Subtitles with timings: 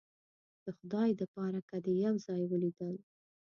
[0.63, 2.95] د خدای د پاره که دې یو ځای ولیدل